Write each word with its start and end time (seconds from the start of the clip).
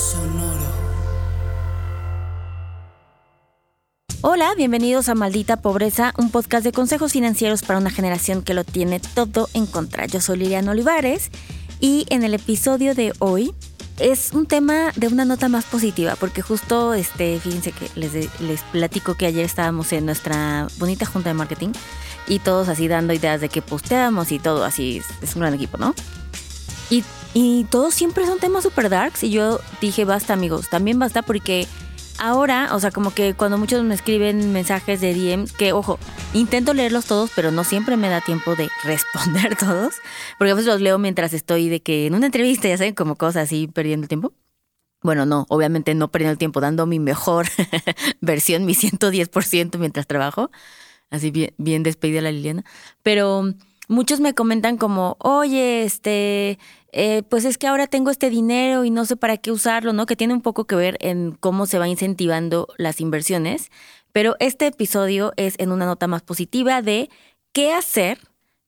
Sonoro. 0.00 0.64
Hola, 4.22 4.54
bienvenidos 4.56 5.10
a 5.10 5.14
Maldita 5.14 5.58
Pobreza, 5.60 6.14
un 6.16 6.30
podcast 6.30 6.64
de 6.64 6.72
consejos 6.72 7.12
financieros 7.12 7.60
para 7.60 7.78
una 7.78 7.90
generación 7.90 8.42
que 8.42 8.54
lo 8.54 8.64
tiene 8.64 8.98
todo 8.98 9.50
en 9.52 9.66
contra. 9.66 10.06
Yo 10.06 10.22
soy 10.22 10.38
Liliana 10.38 10.70
Olivares 10.70 11.30
y 11.80 12.06
en 12.08 12.24
el 12.24 12.32
episodio 12.32 12.94
de 12.94 13.12
hoy 13.18 13.54
es 13.98 14.32
un 14.32 14.46
tema 14.46 14.90
de 14.96 15.08
una 15.08 15.26
nota 15.26 15.50
más 15.50 15.66
positiva, 15.66 16.16
porque 16.18 16.40
justo, 16.40 16.94
este, 16.94 17.38
fíjense 17.38 17.72
que 17.72 17.90
les, 17.94 18.40
les 18.40 18.62
platico 18.72 19.16
que 19.16 19.26
ayer 19.26 19.44
estábamos 19.44 19.92
en 19.92 20.06
nuestra 20.06 20.68
bonita 20.78 21.04
junta 21.04 21.28
de 21.28 21.34
marketing 21.34 21.72
y 22.26 22.38
todos 22.38 22.70
así 22.70 22.88
dando 22.88 23.12
ideas 23.12 23.42
de 23.42 23.50
que 23.50 23.60
posteamos 23.60 24.32
y 24.32 24.38
todo, 24.38 24.64
así 24.64 25.02
es 25.20 25.34
un 25.34 25.42
gran 25.42 25.52
equipo, 25.52 25.76
¿no? 25.76 25.94
Y, 26.88 27.04
y 27.34 27.64
todos 27.64 27.94
siempre 27.94 28.26
son 28.26 28.38
temas 28.38 28.64
super 28.64 28.88
darks 28.88 29.22
y 29.22 29.30
yo 29.30 29.60
dije, 29.80 30.04
basta 30.04 30.32
amigos, 30.32 30.68
también 30.68 30.98
basta 30.98 31.22
porque 31.22 31.66
ahora, 32.20 32.70
o 32.74 32.80
sea, 32.80 32.90
como 32.90 33.12
que 33.12 33.34
cuando 33.34 33.58
muchos 33.58 33.82
me 33.82 33.94
escriben 33.94 34.52
mensajes 34.52 35.00
de 35.00 35.14
DM, 35.14 35.46
que 35.58 35.72
ojo, 35.72 35.98
intento 36.34 36.74
leerlos 36.74 37.06
todos, 37.06 37.30
pero 37.34 37.50
no 37.50 37.64
siempre 37.64 37.96
me 37.96 38.08
da 38.08 38.20
tiempo 38.20 38.54
de 38.54 38.68
responder 38.84 39.56
todos, 39.56 39.94
porque 40.38 40.52
a 40.52 40.54
veces 40.54 40.66
los 40.66 40.80
leo 40.80 40.98
mientras 40.98 41.32
estoy 41.32 41.68
de 41.68 41.80
que 41.80 42.06
en 42.06 42.14
una 42.14 42.26
entrevista, 42.26 42.68
ya 42.68 42.76
saben, 42.76 42.94
como 42.94 43.16
cosas 43.16 43.44
así, 43.44 43.66
perdiendo 43.66 44.04
el 44.04 44.08
tiempo. 44.08 44.32
Bueno, 45.02 45.24
no, 45.24 45.46
obviamente 45.48 45.94
no 45.94 46.10
perdiendo 46.10 46.32
el 46.32 46.38
tiempo, 46.38 46.60
dando 46.60 46.86
mi 46.86 46.98
mejor 46.98 47.46
versión, 48.20 48.66
mi 48.66 48.74
110% 48.74 49.78
mientras 49.78 50.06
trabajo. 50.06 50.50
Así 51.10 51.30
bien, 51.30 51.54
bien 51.56 51.82
despedida 51.82 52.20
la 52.20 52.30
Liliana. 52.30 52.64
Pero 53.02 53.54
muchos 53.88 54.20
me 54.20 54.34
comentan 54.34 54.76
como, 54.76 55.16
oye, 55.20 55.84
este, 55.84 56.58
eh, 56.92 57.22
pues 57.28 57.44
es 57.44 57.58
que 57.58 57.66
ahora 57.66 57.86
tengo 57.86 58.10
este 58.10 58.30
dinero 58.30 58.84
y 58.84 58.90
no 58.90 59.04
sé 59.04 59.16
para 59.16 59.36
qué 59.36 59.52
usarlo, 59.52 59.92
¿no? 59.92 60.06
Que 60.06 60.16
tiene 60.16 60.34
un 60.34 60.42
poco 60.42 60.66
que 60.66 60.74
ver 60.76 60.96
en 61.00 61.32
cómo 61.32 61.66
se 61.66 61.78
va 61.78 61.88
incentivando 61.88 62.68
las 62.78 63.00
inversiones. 63.00 63.70
Pero 64.12 64.36
este 64.40 64.66
episodio 64.66 65.32
es 65.36 65.54
en 65.58 65.72
una 65.72 65.86
nota 65.86 66.06
más 66.06 66.22
positiva 66.22 66.82
de 66.82 67.08
qué 67.52 67.72
hacer 67.72 68.18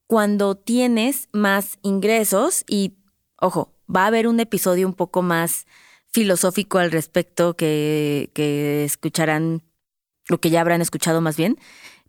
cuando 0.06 0.54
tienes 0.54 1.28
más 1.32 1.78
ingresos 1.82 2.64
y, 2.68 2.94
ojo, 3.40 3.72
va 3.94 4.04
a 4.04 4.06
haber 4.06 4.28
un 4.28 4.38
episodio 4.40 4.86
un 4.86 4.94
poco 4.94 5.22
más 5.22 5.66
filosófico 6.12 6.78
al 6.78 6.92
respecto 6.92 7.54
que, 7.56 8.30
que 8.34 8.84
escucharán, 8.84 9.62
lo 10.28 10.38
que 10.38 10.50
ya 10.50 10.60
habrán 10.60 10.82
escuchado 10.82 11.20
más 11.20 11.36
bien. 11.36 11.58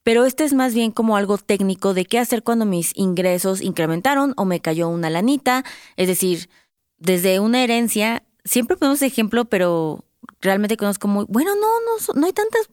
Pero 0.04 0.26
este 0.26 0.44
es 0.44 0.54
más 0.54 0.74
bien 0.74 0.92
como 0.92 1.16
algo 1.18 1.38
técnico 1.38 1.94
de 1.94 2.06
qué 2.06 2.20
hacer 2.20 2.44
cuando 2.44 2.66
mis 2.66 2.92
ingresos 2.96 3.62
incrementaron 3.62 4.34
o 4.38 4.46
me 4.46 4.60
cayó 4.60 4.90
una 4.90 5.10
lanita. 5.10 5.64
Es 5.96 6.08
decir, 6.08 6.50
desde 6.98 7.40
una 7.40 7.64
herencia, 7.64 8.24
siempre 8.44 8.78
ponemos 8.78 9.02
ejemplo, 9.02 9.46
pero 9.46 10.06
realmente 10.42 10.78
conozco 10.78 11.08
muy, 11.08 11.26
bueno, 11.28 11.56
no, 11.56 11.62
no, 11.62 12.20
no 12.20 12.26
hay 12.26 12.34
tantas, 12.34 12.70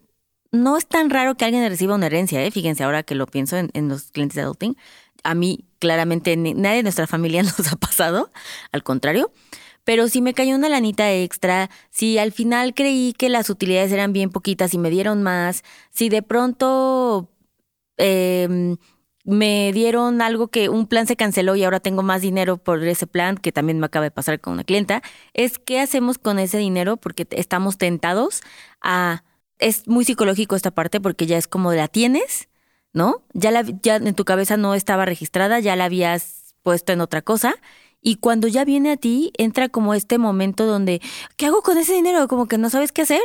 no 0.52 0.76
es 0.76 0.86
tan 0.86 1.10
raro 1.10 1.36
que 1.36 1.44
alguien 1.44 1.68
reciba 1.68 1.94
una 1.94 2.06
herencia, 2.06 2.44
¿eh? 2.44 2.50
fíjense 2.50 2.82
ahora 2.82 3.02
que 3.02 3.14
lo 3.14 3.26
pienso 3.26 3.56
en, 3.56 3.70
en 3.74 3.88
los 3.88 4.10
clientes 4.10 4.36
de 4.36 4.42
adulting. 4.42 4.76
A 5.22 5.34
mí, 5.34 5.66
claramente, 5.78 6.36
nadie 6.36 6.78
de 6.78 6.82
nuestra 6.82 7.06
familia 7.06 7.42
nos 7.58 7.72
ha 7.72 7.76
pasado, 7.76 8.30
al 8.72 8.82
contrario. 8.82 9.32
Pero 9.84 10.08
si 10.08 10.22
me 10.22 10.34
cayó 10.34 10.54
una 10.54 10.68
lanita 10.68 11.12
extra, 11.12 11.70
si 11.90 12.18
al 12.18 12.32
final 12.32 12.74
creí 12.74 13.12
que 13.12 13.28
las 13.28 13.50
utilidades 13.50 13.92
eran 13.92 14.12
bien 14.12 14.30
poquitas 14.30 14.74
y 14.74 14.78
me 14.78 14.90
dieron 14.90 15.22
más, 15.22 15.64
si 15.90 16.08
de 16.08 16.22
pronto 16.22 17.28
em, 17.96 18.76
me 19.24 19.72
dieron 19.72 20.22
algo 20.22 20.48
que 20.48 20.68
un 20.68 20.86
plan 20.86 21.06
se 21.06 21.16
canceló 21.16 21.56
y 21.56 21.64
ahora 21.64 21.80
tengo 21.80 22.02
más 22.02 22.22
dinero 22.22 22.56
por 22.56 22.82
ese 22.84 23.06
plan, 23.06 23.36
que 23.36 23.52
también 23.52 23.78
me 23.78 23.86
acaba 23.86 24.04
de 24.04 24.10
pasar 24.10 24.40
con 24.40 24.54
una 24.54 24.64
clienta, 24.64 25.02
es 25.34 25.58
qué 25.58 25.80
hacemos 25.80 26.18
con 26.18 26.38
ese 26.38 26.58
dinero 26.58 26.96
porque 26.96 27.26
estamos 27.30 27.78
tentados 27.78 28.42
a... 28.80 29.24
Es 29.58 29.86
muy 29.86 30.06
psicológico 30.06 30.56
esta 30.56 30.70
parte 30.70 31.00
porque 31.02 31.26
ya 31.26 31.36
es 31.36 31.46
como 31.46 31.72
la 31.74 31.86
tienes, 31.86 32.48
¿no? 32.94 33.22
Ya, 33.34 33.50
la, 33.50 33.62
ya 33.82 33.96
en 33.96 34.14
tu 34.14 34.24
cabeza 34.24 34.56
no 34.56 34.74
estaba 34.74 35.04
registrada, 35.04 35.60
ya 35.60 35.76
la 35.76 35.84
habías 35.84 36.54
puesto 36.62 36.92
en 36.92 37.02
otra 37.02 37.20
cosa 37.20 37.56
y 38.03 38.16
cuando 38.16 38.49
ya 38.49 38.65
viene 38.65 38.93
a 38.93 38.97
ti, 38.97 39.33
entra 39.37 39.69
como 39.69 39.94
este 39.94 40.19
momento 40.19 40.66
donde, 40.66 41.00
¿qué 41.37 41.47
hago 41.47 41.62
con 41.62 41.78
ese 41.78 41.94
dinero? 41.94 42.28
Como 42.28 42.47
que 42.47 42.59
no 42.59 42.71
sabes 42.71 42.93
qué 42.93 43.03
hacer. 43.03 43.22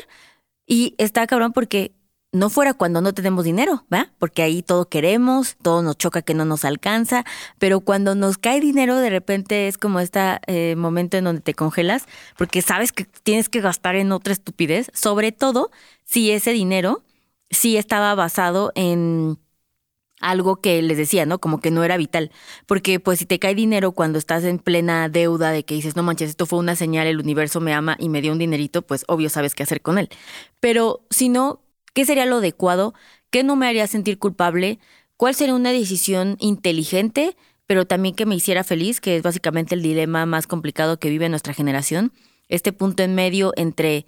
Y 0.67 0.95
está 0.97 1.27
cabrón 1.27 1.53
porque 1.53 1.93
no 2.31 2.49
fuera 2.49 2.73
cuando 2.73 2.99
no 2.99 3.13
tenemos 3.13 3.45
dinero, 3.45 3.85
¿va? 3.93 4.11
Porque 4.19 4.41
ahí 4.41 4.61
todo 4.61 4.89
queremos, 4.89 5.55
todo 5.61 5.81
nos 5.81 5.97
choca 5.97 6.21
que 6.21 6.33
no 6.33 6.43
nos 6.43 6.65
alcanza, 6.65 7.23
pero 7.59 7.79
cuando 7.79 8.13
nos 8.13 8.37
cae 8.37 8.59
dinero, 8.59 8.97
de 8.97 9.09
repente 9.09 9.67
es 9.69 9.77
como 9.77 10.01
este 10.01 10.75
momento 10.75 11.15
en 11.15 11.23
donde 11.23 11.41
te 11.41 11.53
congelas, 11.53 12.05
porque 12.37 12.61
sabes 12.61 12.91
que 12.91 13.05
tienes 13.05 13.47
que 13.47 13.61
gastar 13.61 13.95
en 13.95 14.11
otra 14.11 14.33
estupidez, 14.33 14.91
sobre 14.93 15.31
todo 15.31 15.71
si 16.03 16.31
ese 16.31 16.51
dinero 16.51 17.03
sí 17.49 17.77
estaba 17.77 18.13
basado 18.15 18.73
en 18.75 19.37
algo 20.21 20.57
que 20.57 20.81
les 20.81 20.97
decía, 20.97 21.25
¿no? 21.25 21.39
Como 21.39 21.59
que 21.59 21.71
no 21.71 21.83
era 21.83 21.97
vital. 21.97 22.31
Porque 22.65 22.99
pues 22.99 23.19
si 23.19 23.25
te 23.25 23.39
cae 23.39 23.55
dinero 23.55 23.91
cuando 23.91 24.17
estás 24.17 24.43
en 24.43 24.59
plena 24.59 25.09
deuda 25.09 25.51
de 25.51 25.63
que 25.63 25.75
dices, 25.75 25.95
no 25.95 26.03
manches, 26.03 26.29
esto 26.29 26.45
fue 26.45 26.59
una 26.59 26.75
señal, 26.75 27.07
el 27.07 27.19
universo 27.19 27.59
me 27.59 27.73
ama 27.73 27.95
y 27.99 28.09
me 28.09 28.21
dio 28.21 28.31
un 28.31 28.39
dinerito, 28.39 28.81
pues 28.81 29.05
obvio 29.07 29.29
sabes 29.29 29.55
qué 29.55 29.63
hacer 29.63 29.81
con 29.81 29.97
él. 29.97 30.09
Pero 30.59 31.05
si 31.09 31.29
no, 31.29 31.61
¿qué 31.93 32.05
sería 32.05 32.25
lo 32.25 32.37
adecuado? 32.37 32.93
¿Qué 33.29 33.43
no 33.43 33.55
me 33.55 33.67
haría 33.67 33.87
sentir 33.87 34.17
culpable? 34.17 34.79
¿Cuál 35.17 35.35
sería 35.35 35.55
una 35.55 35.71
decisión 35.71 36.37
inteligente, 36.39 37.35
pero 37.67 37.85
también 37.85 38.15
que 38.15 38.25
me 38.25 38.35
hiciera 38.35 38.63
feliz? 38.63 39.01
Que 39.01 39.17
es 39.17 39.23
básicamente 39.23 39.75
el 39.75 39.81
dilema 39.81 40.25
más 40.25 40.47
complicado 40.47 40.99
que 40.99 41.09
vive 41.09 41.29
nuestra 41.29 41.53
generación. 41.53 42.11
Este 42.47 42.73
punto 42.73 43.03
en 43.03 43.15
medio 43.15 43.53
entre 43.55 44.05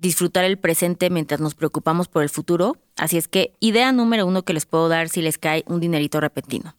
disfrutar 0.00 0.44
el 0.44 0.58
presente 0.58 1.10
mientras 1.10 1.40
nos 1.40 1.54
preocupamos 1.54 2.08
por 2.08 2.22
el 2.22 2.30
futuro. 2.30 2.76
Así 2.96 3.18
es 3.18 3.28
que 3.28 3.54
idea 3.60 3.92
número 3.92 4.26
uno 4.26 4.42
que 4.42 4.54
les 4.54 4.66
puedo 4.66 4.88
dar 4.88 5.08
si 5.08 5.22
les 5.22 5.38
cae 5.38 5.64
un 5.66 5.80
dinerito 5.80 6.20
repentino. 6.20 6.74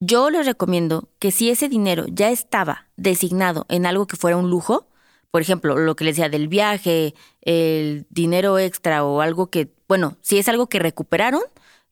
Yo 0.00 0.30
les 0.30 0.46
recomiendo 0.46 1.08
que 1.18 1.30
si 1.30 1.50
ese 1.50 1.68
dinero 1.68 2.04
ya 2.08 2.30
estaba 2.30 2.88
designado 2.96 3.66
en 3.68 3.86
algo 3.86 4.06
que 4.06 4.16
fuera 4.16 4.36
un 4.36 4.50
lujo, 4.50 4.86
por 5.30 5.42
ejemplo, 5.42 5.76
lo 5.76 5.96
que 5.96 6.04
les 6.04 6.16
decía 6.16 6.28
del 6.28 6.46
viaje, 6.46 7.14
el 7.40 8.06
dinero 8.10 8.58
extra 8.58 9.04
o 9.04 9.20
algo 9.20 9.48
que, 9.48 9.74
bueno, 9.88 10.16
si 10.20 10.38
es 10.38 10.48
algo 10.48 10.68
que 10.68 10.78
recuperaron 10.78 11.42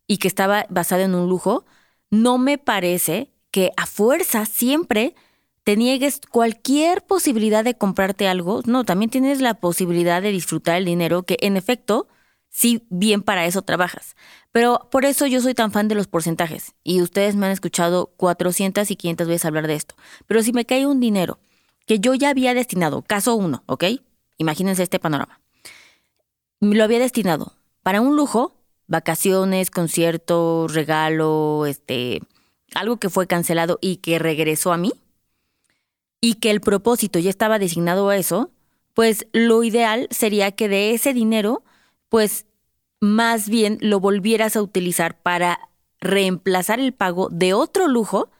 y 0.06 0.18
que 0.18 0.28
estaba 0.28 0.66
basado 0.68 1.02
en 1.02 1.14
un 1.14 1.28
lujo, 1.28 1.64
no 2.10 2.38
me 2.38 2.58
parece 2.58 3.30
que 3.50 3.72
a 3.76 3.86
fuerza 3.86 4.46
siempre 4.46 5.14
te 5.64 5.76
niegues 5.76 6.20
cualquier 6.30 7.02
posibilidad 7.02 7.64
de 7.64 7.76
comprarte 7.76 8.26
algo, 8.28 8.62
no, 8.66 8.84
también 8.84 9.10
tienes 9.10 9.40
la 9.40 9.54
posibilidad 9.54 10.20
de 10.20 10.32
disfrutar 10.32 10.76
el 10.76 10.84
dinero 10.84 11.22
que 11.22 11.36
en 11.40 11.56
efecto, 11.56 12.08
sí, 12.48 12.84
bien 12.90 13.22
para 13.22 13.46
eso 13.46 13.62
trabajas. 13.62 14.16
Pero 14.50 14.88
por 14.90 15.04
eso 15.04 15.26
yo 15.26 15.40
soy 15.40 15.54
tan 15.54 15.72
fan 15.72 15.88
de 15.88 15.94
los 15.94 16.08
porcentajes 16.08 16.74
y 16.82 17.00
ustedes 17.00 17.36
me 17.36 17.46
han 17.46 17.52
escuchado 17.52 18.12
400 18.16 18.90
y 18.90 18.96
500 18.96 19.28
veces 19.28 19.44
hablar 19.44 19.66
de 19.66 19.74
esto. 19.74 19.94
Pero 20.26 20.42
si 20.42 20.52
me 20.52 20.64
cae 20.64 20.86
un 20.86 21.00
dinero 21.00 21.38
que 21.86 22.00
yo 22.00 22.14
ya 22.14 22.30
había 22.30 22.54
destinado, 22.54 23.02
caso 23.02 23.34
uno, 23.34 23.62
¿ok? 23.66 23.84
Imagínense 24.38 24.82
este 24.82 24.98
panorama. 24.98 25.40
Lo 26.60 26.84
había 26.84 26.98
destinado 26.98 27.54
para 27.82 28.00
un 28.00 28.16
lujo, 28.16 28.52
vacaciones, 28.86 29.70
concierto, 29.70 30.66
regalo, 30.68 31.66
este, 31.66 32.20
algo 32.74 32.98
que 32.98 33.10
fue 33.10 33.26
cancelado 33.26 33.78
y 33.80 33.96
que 33.96 34.18
regresó 34.18 34.72
a 34.72 34.76
mí 34.76 34.92
y 36.22 36.34
que 36.34 36.50
el 36.50 36.60
propósito 36.60 37.18
ya 37.18 37.28
estaba 37.28 37.58
designado 37.58 38.08
a 38.08 38.16
eso, 38.16 38.52
pues 38.94 39.26
lo 39.32 39.62
ideal 39.64 40.06
sería 40.10 40.52
que 40.52 40.68
de 40.68 40.92
ese 40.92 41.12
dinero, 41.12 41.64
pues 42.08 42.46
más 43.00 43.48
bien 43.48 43.76
lo 43.80 43.98
volvieras 43.98 44.54
a 44.56 44.62
utilizar 44.62 45.20
para 45.20 45.68
reemplazar 46.00 46.78
el 46.78 46.94
pago 46.94 47.28
de 47.30 47.54
otro 47.54 47.88
lujo, 47.88 48.30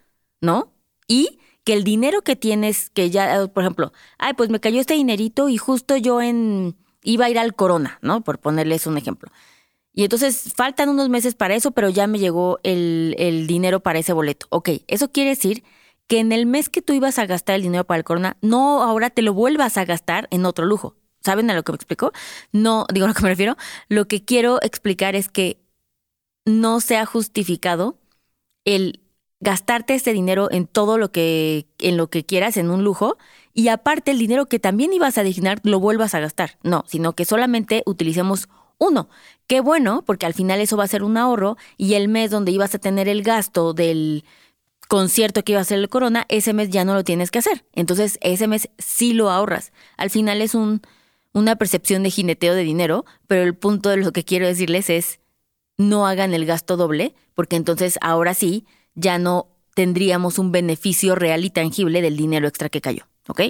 ¿no? 0.41 0.73
Y 1.09 1.41
que 1.65 1.73
el 1.73 1.83
dinero 1.83 2.23
que 2.23 2.37
tienes, 2.37 2.89
que 2.91 3.11
ya, 3.11 3.49
por 3.49 3.65
ejemplo, 3.65 3.93
ay, 4.17 4.35
pues 4.35 4.49
me 4.49 4.61
cayó 4.61 4.81
este 4.81 4.95
dinerito 4.95 5.49
y 5.49 5.57
justo 5.57 5.97
yo 5.97 6.23
en 6.23 6.77
iba 7.03 7.25
a 7.27 7.31
ir 7.31 7.39
al 7.39 7.57
Corona, 7.57 7.99
¿no? 8.01 8.23
Por 8.23 8.39
ponerles 8.39 8.87
un 8.87 8.97
ejemplo. 8.97 9.33
Y 9.93 10.05
entonces 10.05 10.53
faltan 10.55 10.89
unos 10.89 11.09
meses 11.09 11.35
para 11.35 11.57
eso, 11.57 11.73
pero 11.73 11.89
ya 11.91 12.07
me 12.07 12.21
llegó 12.21 12.61
el, 12.63 13.17
el 13.19 13.49
dinero 13.49 13.81
para 13.81 13.99
ese 13.99 14.13
boleto. 14.13 14.47
Ok, 14.51 14.71
eso 14.87 15.11
quiere 15.11 15.31
decir 15.31 15.65
que 16.13 16.19
en 16.19 16.31
el 16.31 16.45
mes 16.45 16.69
que 16.69 16.83
tú 16.83 16.93
ibas 16.93 17.19
a 17.19 17.25
gastar 17.25 17.57
el 17.57 17.63
dinero 17.63 17.85
para 17.85 17.97
el 17.97 18.05
corona, 18.05 18.37
no 18.43 18.83
ahora 18.83 19.09
te 19.09 19.23
lo 19.23 19.33
vuelvas 19.33 19.79
a 19.79 19.87
gastar 19.87 20.29
en 20.31 20.45
otro 20.45 20.67
lujo. 20.67 20.95
¿Saben 21.23 21.51
a 21.51 21.55
lo 21.55 21.63
que 21.63 21.73
me 21.73 21.77
explico? 21.77 22.13
No, 22.53 22.85
digo 22.93 23.07
a 23.07 23.09
lo 23.09 23.15
que 23.15 23.23
me 23.23 23.31
refiero. 23.31 23.57
Lo 23.89 24.07
que 24.09 24.23
quiero 24.23 24.61
explicar 24.61 25.17
es 25.17 25.31
que 25.31 25.63
no 26.45 26.81
sea 26.81 27.07
justificado 27.07 27.97
el 28.67 29.01
gastarte 29.41 29.95
ese 29.95 30.13
dinero 30.13 30.51
en 30.51 30.67
todo 30.67 30.99
lo 30.99 31.11
que 31.13 31.65
en 31.79 31.97
lo 31.97 32.11
que 32.11 32.27
quieras 32.27 32.59
en 32.59 32.69
un 32.69 32.85
lujo 32.85 33.17
y 33.55 33.69
aparte 33.69 34.11
el 34.11 34.19
dinero 34.19 34.45
que 34.45 34.59
también 34.59 34.93
ibas 34.93 35.17
a 35.17 35.23
designar 35.23 35.61
lo 35.63 35.81
vuelvas 35.81 36.15
a 36.15 36.21
gastar. 36.21 36.59
No, 36.63 36.85
sino 36.87 37.15
que 37.15 37.25
solamente 37.25 37.83
utilicemos 37.87 38.51
uno. 38.77 39.09
Qué 39.47 39.63
bueno, 39.63 40.03
porque 40.05 40.27
al 40.27 40.35
final 40.35 40.61
eso 40.61 40.77
va 40.77 40.85
a 40.85 40.89
ser 40.89 41.05
un 41.05 41.17
ahorro 41.17 41.57
y 41.79 41.95
el 41.95 42.09
mes 42.09 42.31
donde 42.31 42.53
ibas 42.53 42.75
a 42.75 42.79
tener 42.79 43.09
el 43.09 43.23
gasto 43.23 43.73
del 43.73 44.27
concierto 44.93 45.43
que 45.43 45.53
iba 45.53 45.59
a 45.59 45.63
hacer 45.63 45.79
el 45.79 45.89
Corona, 45.89 46.27
ese 46.29 46.53
mes 46.53 46.69
ya 46.69 46.85
no 46.85 46.93
lo 46.93 47.03
tienes 47.03 47.31
que 47.31 47.39
hacer. 47.39 47.65
Entonces, 47.73 48.19
ese 48.21 48.47
mes 48.47 48.69
sí 48.77 49.15
lo 49.15 49.31
ahorras. 49.31 49.73
Al 49.97 50.11
final 50.11 50.43
es 50.43 50.55
un, 50.55 50.83
una 51.33 51.57
percepción 51.57 52.03
de 52.03 52.11
jineteo 52.11 52.55
de 52.55 52.63
dinero, 52.63 53.07
pero 53.27 53.43
el 53.43 53.55
punto 53.55 53.89
de 53.89 53.97
lo 53.97 54.13
que 54.13 54.23
quiero 54.23 54.47
decirles 54.47 54.91
es 54.91 55.19
no 55.79 56.07
hagan 56.07 56.35
el 56.35 56.45
gasto 56.45 56.77
doble, 56.77 57.15
porque 57.33 57.57
entonces 57.57 57.99
ahora 58.03 58.35
sí 58.35 58.67
ya 58.95 59.19
no 59.19 59.47
tendríamos 59.73 60.39
un 60.39 60.53
beneficio 60.53 61.15
real 61.15 61.47
y 61.47 61.49
tangible 61.49 62.03
del 62.03 62.19
dinero 62.19 62.47
extra 62.47 62.69
que 62.69 62.83
cayó, 62.83 63.09
¿ok? 63.29 63.41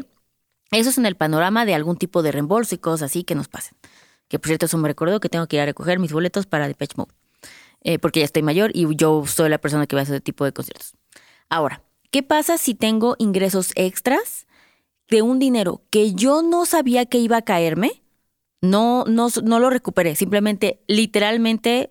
Eso 0.71 0.91
es 0.91 0.99
en 0.99 1.07
el 1.07 1.17
panorama 1.17 1.65
de 1.67 1.75
algún 1.75 1.97
tipo 1.97 2.23
de 2.23 2.31
reembolso 2.31 2.77
y 2.77 2.79
cosas 2.79 3.11
así 3.11 3.25
que 3.25 3.35
nos 3.35 3.49
pasen. 3.49 3.77
Que 4.29 4.39
por 4.39 4.47
cierto, 4.47 4.67
eso 4.67 4.79
me 4.79 4.87
recuerdo 4.87 5.19
que 5.19 5.29
tengo 5.29 5.49
que 5.49 5.57
ir 5.57 5.63
a 5.63 5.67
recoger 5.67 5.99
mis 5.99 6.13
boletos 6.13 6.47
para 6.47 6.69
Depeche 6.69 6.95
Mode. 6.97 7.13
Eh, 7.81 7.99
porque 7.99 8.21
ya 8.21 8.27
estoy 8.27 8.43
mayor 8.43 8.71
y 8.75 8.87
yo 8.95 9.27
soy 9.27 9.49
la 9.49 9.59
persona 9.59 9.89
que 9.89 9.97
va 9.97 10.03
a 10.03 10.05
ese 10.05 10.21
tipo 10.21 10.45
de 10.45 10.53
conciertos. 10.53 10.95
Ahora, 11.53 11.83
¿qué 12.11 12.23
pasa 12.23 12.57
si 12.57 12.73
tengo 12.73 13.15
ingresos 13.19 13.73
extras 13.75 14.47
de 15.11 15.21
un 15.21 15.39
dinero 15.39 15.83
que 15.91 16.15
yo 16.15 16.41
no 16.41 16.65
sabía 16.65 17.05
que 17.05 17.19
iba 17.19 17.37
a 17.37 17.43
caerme? 17.43 18.03
No, 18.63 19.05
no, 19.07 19.29
no 19.45 19.59
lo 19.59 19.69
recuperé, 19.69 20.17
simplemente, 20.17 20.81
literalmente, 20.87 21.91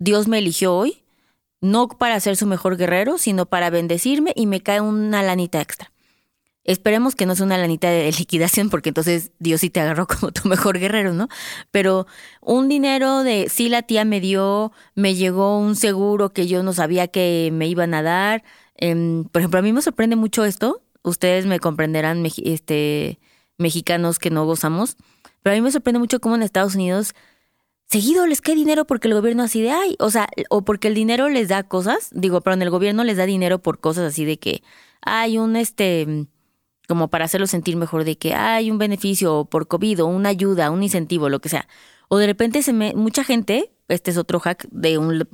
Dios 0.00 0.26
me 0.26 0.38
eligió 0.38 0.74
hoy, 0.74 1.04
no 1.60 1.86
para 1.86 2.18
ser 2.18 2.36
su 2.36 2.46
mejor 2.46 2.76
guerrero, 2.76 3.16
sino 3.16 3.46
para 3.46 3.70
bendecirme 3.70 4.32
y 4.34 4.46
me 4.46 4.60
cae 4.60 4.80
una 4.80 5.22
lanita 5.22 5.60
extra. 5.60 5.92
Esperemos 6.68 7.14
que 7.16 7.24
no 7.24 7.34
sea 7.34 7.46
una 7.46 7.56
lanita 7.56 7.88
de 7.88 8.12
liquidación, 8.12 8.68
porque 8.68 8.90
entonces 8.90 9.32
Dios 9.38 9.62
sí 9.62 9.70
te 9.70 9.80
agarró 9.80 10.06
como 10.20 10.32
tu 10.32 10.50
mejor 10.50 10.78
guerrero, 10.78 11.14
¿no? 11.14 11.28
Pero 11.70 12.06
un 12.42 12.68
dinero 12.68 13.22
de, 13.22 13.48
sí 13.48 13.70
la 13.70 13.80
tía 13.80 14.04
me 14.04 14.20
dio, 14.20 14.70
me 14.94 15.14
llegó 15.14 15.58
un 15.58 15.76
seguro 15.76 16.34
que 16.34 16.46
yo 16.46 16.62
no 16.62 16.74
sabía 16.74 17.08
que 17.08 17.48
me 17.54 17.68
iban 17.68 17.94
a 17.94 18.02
dar. 18.02 18.44
Em, 18.76 19.24
por 19.24 19.40
ejemplo, 19.40 19.60
a 19.60 19.62
mí 19.62 19.72
me 19.72 19.80
sorprende 19.80 20.14
mucho 20.14 20.44
esto. 20.44 20.82
Ustedes 21.02 21.46
me 21.46 21.58
comprenderán, 21.58 22.22
este, 22.44 23.18
mexicanos 23.56 24.18
que 24.18 24.28
no 24.28 24.44
gozamos. 24.44 24.98
Pero 25.42 25.54
a 25.54 25.56
mí 25.56 25.62
me 25.62 25.72
sorprende 25.72 26.00
mucho 26.00 26.20
cómo 26.20 26.34
en 26.34 26.42
Estados 26.42 26.74
Unidos 26.74 27.14
seguido 27.86 28.26
les 28.26 28.42
cae 28.42 28.54
dinero 28.54 28.86
porque 28.86 29.08
el 29.08 29.14
gobierno 29.14 29.42
así 29.42 29.62
de, 29.62 29.70
ay, 29.70 29.96
o 30.00 30.10
sea, 30.10 30.28
o 30.50 30.66
porque 30.66 30.88
el 30.88 30.94
dinero 30.94 31.30
les 31.30 31.48
da 31.48 31.62
cosas, 31.62 32.10
digo, 32.12 32.42
pero 32.42 32.52
en 32.52 32.60
el 32.60 32.68
gobierno 32.68 33.04
les 33.04 33.16
da 33.16 33.24
dinero 33.24 33.60
por 33.60 33.80
cosas 33.80 34.04
así 34.04 34.26
de 34.26 34.38
que 34.38 34.62
hay 35.00 35.38
un, 35.38 35.56
este, 35.56 36.26
como 36.88 37.08
para 37.08 37.26
hacerlo 37.26 37.46
sentir 37.46 37.76
mejor 37.76 38.04
de 38.04 38.16
que 38.16 38.34
hay 38.34 38.70
un 38.70 38.78
beneficio 38.78 39.44
por 39.44 39.68
COVID 39.68 40.02
o 40.02 40.06
una 40.06 40.30
ayuda, 40.30 40.70
un 40.70 40.82
incentivo, 40.82 41.28
lo 41.28 41.40
que 41.40 41.50
sea. 41.50 41.68
O 42.08 42.16
de 42.16 42.26
repente 42.26 42.62
se 42.62 42.72
me, 42.72 42.94
mucha 42.94 43.22
gente, 43.24 43.70
este 43.88 44.10
es 44.10 44.16
otro 44.16 44.40
hack 44.40 44.66
de 44.70 44.96
un, 44.96 45.28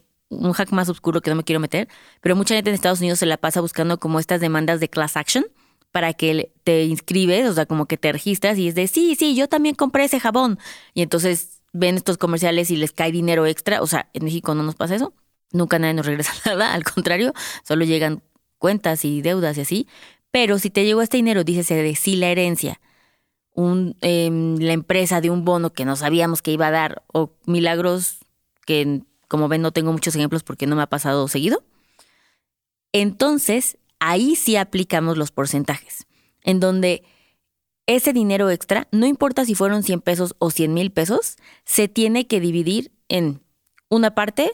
hack 0.52 0.72
más 0.72 0.88
oscuro 0.88 1.20
que 1.20 1.30
no 1.30 1.36
me 1.36 1.44
quiero 1.44 1.60
meter, 1.60 1.88
pero 2.20 2.34
mucha 2.34 2.56
gente 2.56 2.70
en 2.70 2.74
Estados 2.74 2.98
Unidos 2.98 3.20
se 3.20 3.26
la 3.26 3.36
pasa 3.36 3.60
buscando 3.60 4.00
como 4.00 4.18
estas 4.18 4.40
demandas 4.40 4.80
de 4.80 4.88
class 4.88 5.16
action 5.16 5.46
para 5.92 6.12
que 6.12 6.52
te 6.64 6.84
inscribes, 6.86 7.48
o 7.48 7.54
sea, 7.54 7.66
como 7.66 7.86
que 7.86 7.96
te 7.96 8.10
registras 8.10 8.58
y 8.58 8.66
es 8.66 8.74
de, 8.74 8.88
sí, 8.88 9.14
sí, 9.14 9.36
yo 9.36 9.48
también 9.48 9.76
compré 9.76 10.04
ese 10.04 10.18
jabón. 10.18 10.58
Y 10.92 11.02
entonces 11.02 11.62
ven 11.72 11.94
estos 11.94 12.18
comerciales 12.18 12.72
y 12.72 12.76
les 12.76 12.90
cae 12.90 13.12
dinero 13.12 13.46
extra. 13.46 13.80
O 13.80 13.86
sea, 13.86 14.10
en 14.12 14.24
México 14.24 14.56
no 14.56 14.64
nos 14.64 14.74
pasa 14.74 14.96
eso. 14.96 15.14
Nunca 15.52 15.78
nadie 15.78 15.94
nos 15.94 16.06
regresa 16.06 16.32
nada, 16.46 16.74
al 16.74 16.82
contrario, 16.82 17.32
solo 17.62 17.84
llegan 17.84 18.24
cuentas 18.58 19.04
y 19.04 19.22
deudas 19.22 19.56
y 19.56 19.60
así. 19.60 19.88
Pero 20.34 20.58
si 20.58 20.68
te 20.68 20.84
llegó 20.84 21.00
este 21.00 21.16
dinero, 21.18 21.44
dice 21.44 21.76
de 21.76 21.94
sí 21.94 22.16
la 22.16 22.26
herencia, 22.26 22.80
em, 23.54 24.56
la 24.58 24.72
empresa 24.72 25.20
de 25.20 25.30
un 25.30 25.44
bono 25.44 25.72
que 25.72 25.84
no 25.84 25.94
sabíamos 25.94 26.42
que 26.42 26.50
iba 26.50 26.66
a 26.66 26.72
dar, 26.72 27.04
o 27.12 27.30
milagros 27.46 28.18
que, 28.66 29.02
como 29.28 29.46
ven, 29.46 29.62
no 29.62 29.70
tengo 29.70 29.92
muchos 29.92 30.16
ejemplos 30.16 30.42
porque 30.42 30.66
no 30.66 30.74
me 30.74 30.82
ha 30.82 30.88
pasado 30.88 31.28
seguido. 31.28 31.62
Entonces, 32.92 33.78
ahí 34.00 34.34
sí 34.34 34.56
aplicamos 34.56 35.16
los 35.16 35.30
porcentajes, 35.30 36.04
en 36.42 36.58
donde 36.58 37.04
ese 37.86 38.12
dinero 38.12 38.50
extra, 38.50 38.88
no 38.90 39.06
importa 39.06 39.44
si 39.44 39.54
fueron 39.54 39.84
100 39.84 40.00
pesos 40.00 40.34
o 40.40 40.50
100 40.50 40.74
mil 40.74 40.90
pesos, 40.90 41.36
se 41.64 41.86
tiene 41.86 42.26
que 42.26 42.40
dividir 42.40 42.90
en 43.08 43.40
una 43.88 44.16
parte 44.16 44.50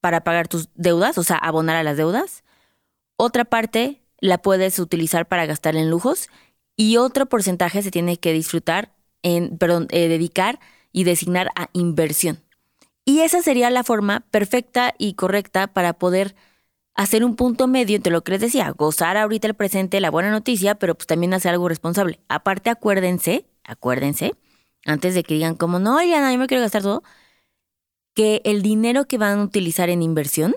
para 0.00 0.24
pagar 0.24 0.48
tus 0.48 0.70
deudas, 0.74 1.18
o 1.18 1.22
sea, 1.22 1.36
abonar 1.36 1.76
a 1.76 1.82
las 1.82 1.98
deudas, 1.98 2.44
otra 3.18 3.44
parte 3.44 4.01
la 4.22 4.38
puedes 4.38 4.78
utilizar 4.78 5.26
para 5.26 5.46
gastar 5.46 5.76
en 5.76 5.90
lujos 5.90 6.30
y 6.76 6.96
otro 6.96 7.26
porcentaje 7.26 7.82
se 7.82 7.90
tiene 7.90 8.18
que 8.18 8.32
disfrutar 8.32 8.94
en, 9.22 9.58
perdón, 9.58 9.88
eh, 9.90 10.08
dedicar 10.08 10.60
y 10.92 11.04
designar 11.04 11.50
a 11.56 11.68
inversión. 11.72 12.40
Y 13.04 13.20
esa 13.20 13.42
sería 13.42 13.68
la 13.68 13.82
forma 13.82 14.20
perfecta 14.30 14.94
y 14.96 15.14
correcta 15.14 15.66
para 15.66 15.94
poder 15.94 16.36
hacer 16.94 17.24
un 17.24 17.34
punto 17.34 17.66
medio 17.66 17.96
entre 17.96 18.12
lo 18.12 18.22
que 18.22 18.32
les 18.32 18.40
decía, 18.40 18.70
gozar 18.70 19.16
ahorita 19.16 19.48
el 19.48 19.54
presente, 19.54 20.00
la 20.00 20.10
buena 20.10 20.30
noticia, 20.30 20.76
pero 20.76 20.94
pues 20.94 21.08
también 21.08 21.34
hacer 21.34 21.50
algo 21.50 21.68
responsable. 21.68 22.20
Aparte, 22.28 22.70
acuérdense, 22.70 23.44
acuérdense, 23.64 24.34
antes 24.86 25.14
de 25.14 25.24
que 25.24 25.34
digan 25.34 25.56
como, 25.56 25.80
no, 25.80 26.00
ya 26.00 26.30
yo 26.30 26.38
me 26.38 26.46
quiero 26.46 26.62
gastar 26.62 26.82
todo, 26.82 27.02
que 28.14 28.40
el 28.44 28.62
dinero 28.62 29.06
que 29.06 29.18
van 29.18 29.40
a 29.40 29.42
utilizar 29.42 29.90
en 29.90 30.00
inversión 30.00 30.54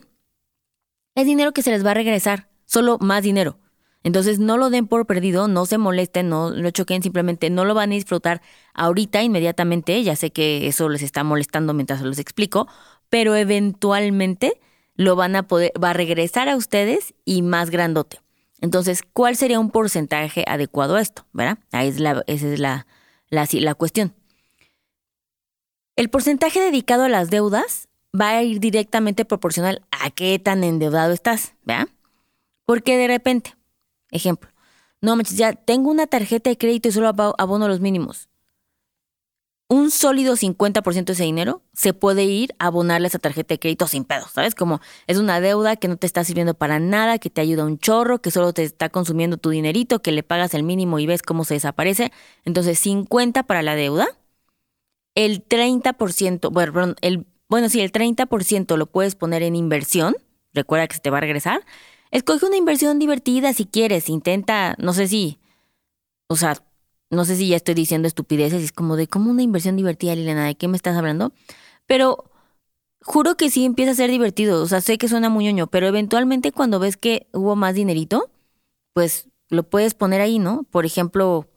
es 1.15 1.25
dinero 1.25 1.51
que 1.51 1.63
se 1.63 1.71
les 1.71 1.83
va 1.83 1.91
a 1.91 1.95
regresar 1.95 2.47
solo 2.65 2.97
más 2.99 3.23
dinero. 3.23 3.57
Entonces 4.03 4.37
no 4.37 4.57
lo 4.57 4.69
den 4.69 4.85
por 4.85 5.07
perdido, 5.07 5.47
no 5.47 5.65
se 5.65 5.79
molesten, 5.79 6.29
no 6.29 6.51
lo 6.51 6.69
choquen, 6.69 7.01
simplemente 7.01 7.49
no 7.49 7.65
lo 7.65 7.73
van 7.73 7.91
a 7.91 7.95
disfrutar 7.95 8.41
ahorita, 8.75 9.23
inmediatamente. 9.23 10.03
Ya 10.03 10.15
sé 10.15 10.29
que 10.29 10.67
eso 10.67 10.89
les 10.89 11.01
está 11.01 11.23
molestando 11.23 11.73
mientras 11.73 12.01
se 12.01 12.05
los 12.05 12.19
explico, 12.19 12.67
pero 13.09 13.35
eventualmente 13.35 14.61
lo 14.93 15.15
van 15.15 15.35
a 15.35 15.47
poder, 15.47 15.71
va 15.83 15.89
a 15.89 15.93
regresar 15.93 16.49
a 16.49 16.55
ustedes 16.55 17.15
y 17.25 17.41
más 17.41 17.71
grandote. 17.71 18.19
Entonces, 18.61 19.01
¿cuál 19.11 19.35
sería 19.35 19.59
un 19.59 19.71
porcentaje 19.71 20.45
adecuado 20.47 20.97
a 20.97 21.01
esto? 21.01 21.25
¿Verdad? 21.33 21.57
Ahí 21.71 21.87
es 21.87 21.99
la, 21.99 22.23
esa 22.27 22.47
es 22.47 22.59
la, 22.59 22.85
la, 23.29 23.47
la 23.51 23.73
cuestión. 23.73 24.13
El 25.95 26.09
porcentaje 26.09 26.59
dedicado 26.59 27.05
a 27.05 27.09
las 27.09 27.29
deudas 27.31 27.87
va 28.13 28.29
a 28.29 28.43
ir 28.43 28.59
directamente 28.59 29.25
proporcional 29.25 29.81
a 29.89 30.11
qué 30.11 30.37
tan 30.39 30.63
endeudado 30.63 31.11
estás, 31.11 31.55
¿verdad? 31.63 31.87
Porque 32.65 32.97
de 32.97 33.07
repente, 33.07 33.55
ejemplo, 34.11 34.49
no 35.01 35.15
manches, 35.15 35.37
ya 35.37 35.53
tengo 35.53 35.91
una 35.91 36.07
tarjeta 36.07 36.49
de 36.49 36.57
crédito 36.57 36.89
y 36.89 36.91
solo 36.91 37.07
abono 37.37 37.67
los 37.67 37.79
mínimos. 37.79 38.29
Un 39.67 39.89
sólido 39.89 40.35
50% 40.35 41.05
de 41.05 41.13
ese 41.13 41.23
dinero 41.23 41.63
se 41.73 41.93
puede 41.93 42.23
ir 42.25 42.53
a 42.59 42.67
abonarle 42.67 43.07
a 43.07 43.09
esa 43.09 43.17
tarjeta 43.17 43.55
de 43.55 43.59
crédito 43.59 43.87
sin 43.87 44.03
pedos, 44.03 44.29
¿sabes? 44.31 44.53
Como 44.53 44.79
es 45.07 45.17
una 45.17 45.39
deuda 45.39 45.75
que 45.75 45.87
no 45.87 45.97
te 45.97 46.05
está 46.05 46.23
sirviendo 46.23 46.53
para 46.53 46.79
nada, 46.79 47.17
que 47.17 47.31
te 47.31 47.41
ayuda 47.41 47.65
un 47.65 47.79
chorro, 47.79 48.21
que 48.21 48.29
solo 48.29 48.53
te 48.53 48.63
está 48.63 48.89
consumiendo 48.89 49.37
tu 49.37 49.49
dinerito, 49.49 50.03
que 50.03 50.11
le 50.11 50.21
pagas 50.21 50.53
el 50.53 50.61
mínimo 50.61 50.99
y 50.99 51.07
ves 51.07 51.23
cómo 51.23 51.45
se 51.45 51.55
desaparece. 51.55 52.11
Entonces, 52.43 52.77
50 52.79 53.43
para 53.43 53.63
la 53.63 53.75
deuda. 53.75 54.07
El 55.15 55.47
30%, 55.47 56.51
bueno, 56.51 56.73
perdón, 56.73 56.95
el, 57.01 57.25
bueno, 57.49 57.69
sí, 57.69 57.81
el 57.81 57.91
30% 57.91 58.77
lo 58.77 58.85
puedes 58.85 59.15
poner 59.15 59.41
en 59.41 59.55
inversión. 59.55 60.15
Recuerda 60.53 60.87
que 60.87 60.95
se 60.95 61.01
te 61.01 61.09
va 61.09 61.17
a 61.17 61.21
regresar. 61.21 61.61
Escoge 62.15 62.45
una 62.45 62.55
inversión 62.55 62.97
divertida 62.97 63.51
si 63.51 63.65
quieres, 63.65 64.07
intenta, 64.07 64.75
no 64.77 64.93
sé 64.93 65.09
si, 65.09 65.37
o 66.27 66.37
sea, 66.37 66.55
no 67.09 67.25
sé 67.25 67.35
si 67.35 67.49
ya 67.49 67.57
estoy 67.57 67.73
diciendo 67.73 68.07
estupideces, 68.07 68.63
es 68.63 68.71
como 68.71 68.95
de 68.95 69.07
cómo 69.07 69.29
una 69.31 69.41
inversión 69.41 69.75
divertida, 69.75 70.15
Liliana, 70.15 70.45
¿de 70.45 70.55
qué 70.55 70.69
me 70.69 70.77
estás 70.77 70.95
hablando? 70.95 71.33
Pero 71.85 72.23
juro 73.01 73.35
que 73.35 73.49
sí 73.49 73.65
empieza 73.65 73.91
a 73.91 73.95
ser 73.95 74.11
divertido, 74.11 74.63
o 74.63 74.65
sea, 74.65 74.79
sé 74.79 74.97
que 74.97 75.09
suena 75.09 75.27
muy 75.27 75.43
ñoño, 75.43 75.67
pero 75.67 75.87
eventualmente 75.87 76.53
cuando 76.53 76.79
ves 76.79 76.95
que 76.95 77.27
hubo 77.33 77.57
más 77.57 77.75
dinerito, 77.75 78.29
pues 78.93 79.27
lo 79.49 79.63
puedes 79.63 79.93
poner 79.93 80.21
ahí, 80.21 80.39
¿no? 80.39 80.63
Por 80.71 80.85
ejemplo, 80.85 81.49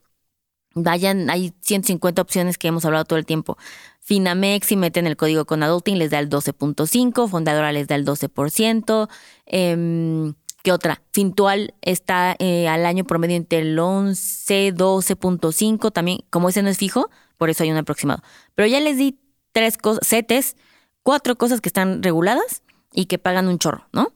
vayan, 0.74 1.30
hay 1.30 1.52
150 1.60 2.20
opciones 2.20 2.58
que 2.58 2.66
hemos 2.66 2.84
hablado 2.84 3.04
todo 3.04 3.20
el 3.20 3.26
tiempo. 3.26 3.56
Finamex, 4.00 4.66
si 4.66 4.76
meten 4.76 5.06
el 5.06 5.16
código 5.16 5.44
con 5.44 5.62
Adulting, 5.62 5.98
les 5.98 6.10
da 6.10 6.18
el 6.18 6.28
12.5, 6.28 7.28
Fundadora 7.28 7.70
les 7.70 7.86
da 7.86 7.94
el 7.94 8.04
12%. 8.04 9.08
Eh, 9.46 10.34
¿Qué 10.62 10.72
otra? 10.72 11.02
Fintual 11.12 11.74
está 11.82 12.36
eh, 12.38 12.68
al 12.68 12.84
año 12.84 13.04
promedio 13.04 13.36
entre 13.36 13.60
el 13.60 13.78
11, 13.78 14.74
12.5, 14.74 15.92
también, 15.92 16.20
como 16.30 16.48
ese 16.48 16.62
no 16.62 16.68
es 16.68 16.78
fijo, 16.78 17.10
por 17.36 17.48
eso 17.48 17.62
hay 17.62 17.70
un 17.70 17.76
aproximado. 17.76 18.22
Pero 18.54 18.66
ya 18.66 18.80
les 18.80 18.98
di 18.98 19.18
tres 19.52 19.78
cosas, 19.78 20.06
setes, 20.06 20.56
cuatro 21.02 21.36
cosas 21.36 21.60
que 21.60 21.68
están 21.68 22.02
reguladas 22.02 22.62
y 22.92 23.06
que 23.06 23.18
pagan 23.18 23.48
un 23.48 23.58
chorro, 23.58 23.88
¿no? 23.92 24.12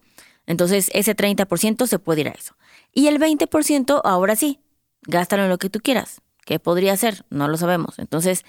Entonces, 0.47 0.91
ese 0.93 1.15
30% 1.17 1.87
se 1.87 1.99
puede 1.99 2.23
ir 2.23 2.29
a 2.29 2.33
eso. 2.33 2.57
Y 2.93 3.07
el 3.07 3.21
20%, 3.21 4.01
ahora 4.05 4.37
sí, 4.37 4.61
gástalo 5.03 5.45
en 5.45 5.49
lo 5.49 5.59
que 5.59 5.71
tú 5.71 5.79
quieras. 5.81 6.21
¿Qué 6.45 6.59
podría 6.59 6.97
ser? 6.97 7.25
No 7.31 7.47
lo 7.47 7.57
sabemos. 7.57 7.99
Entonces, 7.99 8.45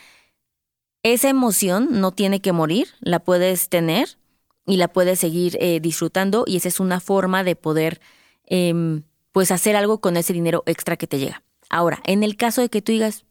esa 1.04 1.30
emoción 1.30 2.02
no 2.02 2.12
tiene 2.12 2.40
que 2.40 2.52
morir, 2.52 2.88
la 3.00 3.20
puedes 3.20 3.70
tener 3.70 4.18
y 4.66 4.78
la 4.78 4.88
puedes 4.88 5.20
seguir 5.20 5.58
eh, 5.60 5.80
disfrutando 5.80 6.44
y 6.48 6.58
esa 6.58 6.68
es 6.68 6.80
una 6.80 7.00
forma 7.00 7.44
de 7.44 7.56
poder 7.56 8.02
em, 8.46 9.04
pues 9.32 9.52
hacer 9.52 9.76
algo 9.76 10.00
con 10.00 10.18
ese 10.18 10.34
dinero 10.34 10.64
extra 10.66 10.98
que 10.98 11.08
te 11.08 11.20
llega. 11.20 11.44
Ahora, 11.70 12.02
en 12.06 12.24
el 12.24 12.38
caso 12.38 12.62
de 12.62 12.70
que 12.70 12.82
tú 12.82 12.92
digas, 12.92 13.26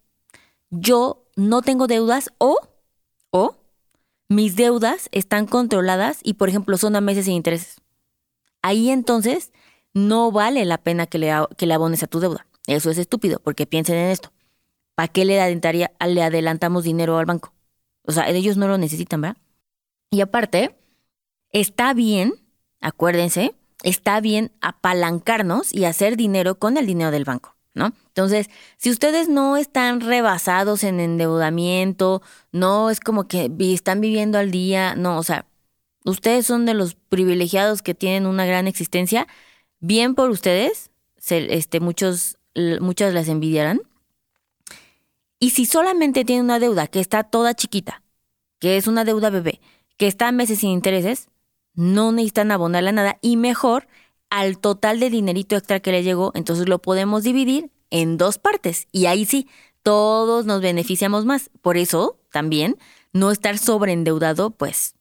yo 0.70 1.24
no 1.36 1.62
tengo 1.62 1.86
deudas 1.86 2.30
o, 2.38 2.58
o 3.30 3.56
mis 4.28 4.56
deudas 4.56 5.08
están 5.12 5.46
controladas 5.46 6.20
y 6.22 6.34
por 6.34 6.48
ejemplo 6.48 6.76
son 6.76 6.96
a 6.96 7.00
meses 7.00 7.26
sin 7.26 7.34
intereses. 7.34 7.80
Ahí 8.62 8.90
entonces 8.90 9.52
no 9.94 10.32
vale 10.32 10.64
la 10.64 10.78
pena 10.78 11.06
que 11.06 11.18
le, 11.18 11.32
que 11.56 11.66
le 11.66 11.74
abones 11.74 12.02
a 12.02 12.06
tu 12.06 12.20
deuda. 12.20 12.46
Eso 12.66 12.90
es 12.90 12.98
estúpido, 12.98 13.40
porque 13.40 13.66
piensen 13.66 13.96
en 13.96 14.10
esto. 14.10 14.32
¿Para 14.94 15.08
qué 15.08 15.24
le, 15.24 15.34
le 15.54 16.22
adelantamos 16.22 16.84
dinero 16.84 17.18
al 17.18 17.26
banco? 17.26 17.52
O 18.04 18.12
sea, 18.12 18.28
ellos 18.28 18.56
no 18.56 18.68
lo 18.68 18.78
necesitan, 18.78 19.20
¿verdad? 19.20 19.36
Y 20.10 20.20
aparte, 20.20 20.76
está 21.52 21.94
bien, 21.94 22.35
acuérdense, 22.80 23.54
está 23.82 24.21
bien 24.21 24.52
apalancarnos 24.61 25.73
y 25.73 25.85
hacer 25.85 26.16
dinero 26.16 26.59
con 26.59 26.76
el 26.76 26.87
dinero 26.87 27.11
del 27.11 27.25
banco, 27.25 27.56
¿no? 27.75 27.92
Entonces, 28.09 28.50
si 28.76 28.90
ustedes 28.90 29.28
no 29.28 29.56
están 29.56 30.00
rebasados 30.00 30.85
en 30.85 31.00
endeudamiento, 31.00 32.23
no 32.50 32.90
es 32.90 33.00
como 33.00 33.28
que 33.28 33.50
están 33.59 34.00
viviendo 34.00 34.38
al 34.38 34.50
día, 34.50 34.94
no, 34.94 35.18
o 35.18 35.23
sea, 35.23 35.47
ustedes 36.04 36.47
son 36.47 36.66
de 36.66 36.75
los 36.75 36.94
privilegiados 36.94 37.82
que 37.82 37.94
tienen 37.94 38.26
una 38.26 38.47
gran 38.47 38.66
existencia, 38.66 39.26
bien 39.80 40.14
por 40.14 40.30
ustedes, 40.30 40.90
este, 41.28 41.80
muchos, 41.80 42.38
muchas 42.80 43.14
las 43.14 43.28
envidiarán. 43.28 43.80
Y 45.38 45.50
si 45.50 45.66
solamente 45.66 46.25
tienen 46.25 46.44
una 46.44 46.61
deuda 46.61 46.87
que 46.87 47.00
está 47.00 47.25
toda 47.25 47.54
chiquita, 47.54 48.02
que 48.61 48.76
es 48.76 48.87
una 48.87 49.04
deuda 49.04 49.28
bebé, 49.28 49.61
que 49.97 50.06
está 50.06 50.30
meses 50.30 50.61
sin 50.61 50.71
intereses, 50.71 51.28
no 51.75 52.12
necesitan 52.12 52.50
abonarle 52.50 52.93
nada 52.93 53.19
y 53.23 53.37
mejor 53.37 53.88
al 54.31 54.59
total 54.59 55.00
de 55.00 55.11
dinerito 55.11 55.57
extra 55.57 55.81
que 55.81 55.93
le 55.93 56.02
llegó, 56.02 56.33
entonces 56.35 56.69
lo 56.69 56.81
podemos 56.81 57.23
dividir 57.23 57.71
en 57.91 58.17
dos 58.17 58.38
partes 58.38 58.88
y 58.93 59.07
ahí 59.07 59.25
sí, 59.26 59.49
todos 59.83 60.47
nos 60.47 60.62
beneficiamos 60.62 61.25
más. 61.25 61.50
Por 61.61 61.76
eso 61.76 62.19
también 62.31 62.79
no 63.12 63.31
estar 63.31 63.59
sobreendeudado, 63.59 64.50
pues 64.50 64.95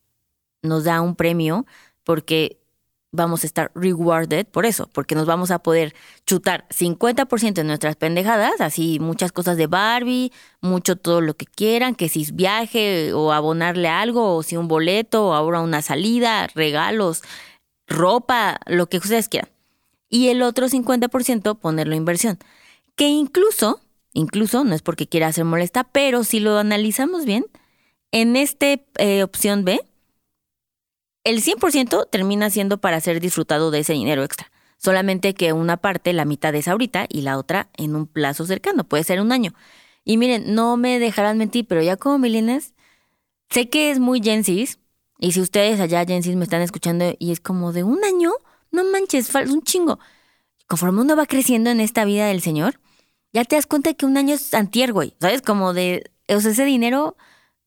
nos 0.62 0.84
da 0.84 1.02
un 1.02 1.16
premio 1.16 1.66
porque 2.04 2.61
vamos 3.12 3.44
a 3.44 3.48
estar 3.48 3.72
rewarded 3.76 4.46
por 4.46 4.66
eso, 4.66 4.90
porque 4.94 5.16
nos 5.16 5.26
vamos 5.26 5.52
a 5.52 5.60
poder 5.60 5.94
chutar 6.26 6.66
50% 6.70 7.54
de 7.54 7.64
nuestras 7.64 7.96
pendejadas, 7.96 8.62
así 8.62 9.00
muchas 9.00 9.32
cosas 9.32 9.58
de 9.58 9.68
Barbie, 9.68 10.32
mucho 10.62 10.96
todo 10.96 11.22
lo 11.22 11.36
que 11.36 11.46
quieran, 11.46 11.96
que 11.96 12.10
si 12.10 12.26
viaje 12.32 13.14
o 13.14 13.34
abonarle 13.34 13.90
algo, 13.90 14.36
o 14.36 14.44
si 14.44 14.56
un 14.56 14.68
boleto, 14.68 15.28
o 15.28 15.34
ahora 15.34 15.60
una 15.62 15.82
salida, 15.82 16.48
regalos, 16.56 17.22
ropa, 17.88 18.60
lo 18.66 18.88
que 18.88 18.98
ustedes 18.98 19.28
quieran. 19.28 19.50
Y 20.10 20.30
el 20.30 20.42
otro 20.42 20.68
50% 20.68 21.58
ponerlo 21.60 21.96
inversión, 21.96 22.40
que 22.96 23.08
incluso, 23.08 23.82
incluso, 24.14 24.64
no 24.64 24.74
es 24.74 24.82
porque 24.82 25.08
quiera 25.08 25.28
hacer 25.28 25.46
molesta, 25.46 25.84
pero 25.84 26.24
si 26.24 26.40
lo 26.40 26.58
analizamos 26.58 27.26
bien, 27.26 27.46
en 28.12 28.36
esta 28.36 28.68
eh, 28.98 29.24
opción 29.24 29.64
B, 29.64 29.82
el 31.24 31.44
100% 31.44 32.10
termina 32.10 32.50
siendo 32.50 32.80
para 32.80 33.00
ser 33.00 33.20
disfrutado 33.20 33.72
de 33.72 33.80
ese 33.80 33.94
dinero 33.94 34.24
extra. 34.24 34.52
Solamente 34.78 35.36
que 35.36 35.54
una 35.54 35.78
parte, 35.78 36.14
la 36.14 36.26
mitad 36.26 36.56
es 36.56 36.68
ahorita 36.68 37.06
y 37.08 37.22
la 37.22 37.38
otra 37.38 37.70
en 37.78 37.96
un 37.96 38.08
plazo 38.08 38.46
cercano, 38.46 38.84
puede 38.84 39.04
ser 39.04 39.22
un 39.22 39.32
año. 39.32 39.54
Y 40.04 40.18
miren, 40.18 40.56
no 40.56 40.78
me 40.78 41.00
dejarán 41.00 41.38
mentir, 41.38 41.68
pero 41.68 41.84
ya 41.84 41.98
como 41.98 42.18
milines, 42.18 42.74
sé 43.50 43.70
que 43.70 43.92
es 43.92 44.00
muy 44.00 44.22
Gensis, 44.22 44.80
y 45.20 45.34
si 45.34 45.42
ustedes 45.42 45.80
allá 45.80 46.04
Gensis 46.04 46.36
me 46.36 46.44
están 46.44 46.64
escuchando 46.64 47.14
y 47.20 47.32
es 47.32 47.40
como 47.40 47.74
de 47.74 47.84
un 47.84 48.04
año, 48.04 48.32
no 48.72 48.84
manches, 48.86 49.34
un 49.36 49.62
chingo. 49.62 50.00
Conforme 50.66 51.02
uno 51.02 51.16
va 51.16 51.28
creciendo 51.28 51.70
en 51.70 51.80
esta 51.80 52.04
vida 52.06 52.26
del 52.26 52.42
Señor, 52.42 52.80
ya 53.32 53.46
te 53.46 53.56
das 53.56 53.68
cuenta 53.68 53.94
que 53.94 54.08
un 54.08 54.18
año 54.18 54.34
es 54.34 54.54
antier, 54.56 54.94
güey. 54.94 55.14
¿Sabes? 55.22 55.44
Como 55.44 55.74
de, 55.74 56.12
ese 56.28 56.66
dinero 56.66 57.16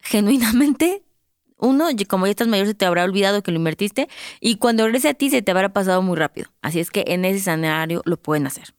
genuinamente 0.01 1.04
uno, 1.59 1.87
como 2.09 2.27
ya 2.27 2.31
estás 2.31 2.49
mayor, 2.49 2.67
se 2.67 2.75
te 2.75 2.85
habrá 2.85 3.05
olvidado 3.05 3.43
que 3.43 3.51
lo 3.51 3.59
invertiste 3.59 4.09
y 4.41 4.57
cuando 4.57 4.85
regrese 4.85 5.09
a 5.09 5.15
ti 5.15 5.31
se 5.31 5.43
te 5.43 5.51
habrá 5.51 5.73
pasado 5.73 6.03
muy 6.03 6.17
rápido. 6.17 6.49
Así 6.63 6.81
es 6.81 6.91
que 6.91 7.05
en 7.09 7.25
ese 7.25 7.39
escenario 7.39 8.03
lo 8.05 8.17
pueden 8.17 8.47
hacer. 8.47 8.75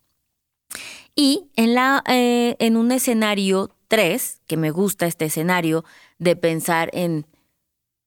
Y 1.15 1.49
en, 1.55 1.73
la, 1.73 2.03
eh, 2.07 2.55
en 2.59 2.75
un 2.75 2.91
escenario 2.91 3.71
3, 3.87 4.41
que 4.47 4.57
me 4.57 4.71
gusta 4.71 5.05
este 5.05 5.25
escenario 5.25 5.85
de 6.19 6.35
pensar 6.35 6.89
en 6.93 7.25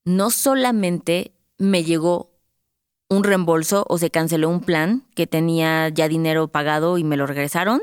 no 0.04 0.30
solamente 0.30 1.32
me 1.56 1.84
llegó 1.84 2.30
un 3.08 3.24
reembolso 3.24 3.86
o 3.88 3.98
se 3.98 4.10
canceló 4.10 4.50
un 4.50 4.60
plan 4.60 5.06
que 5.14 5.26
tenía 5.26 5.88
ya 5.88 6.08
dinero 6.08 6.48
pagado 6.48 6.98
y 6.98 7.04
me 7.04 7.16
lo 7.16 7.26
regresaron, 7.26 7.80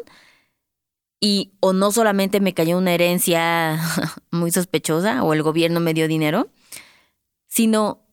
y 1.19 1.53
o 1.59 1.73
no 1.73 1.91
solamente 1.91 2.39
me 2.39 2.53
cayó 2.53 2.77
una 2.77 2.93
herencia 2.93 3.79
muy 4.31 4.51
sospechosa 4.51 5.23
o 5.23 5.33
el 5.33 5.43
gobierno 5.43 5.79
me 5.79 5.93
dio 5.93 6.07
dinero, 6.07 6.49
sino 7.47 8.05